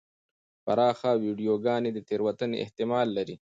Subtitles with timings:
[0.65, 3.35] پراخه ویډیوګانې د تېروتنې احتمال لري.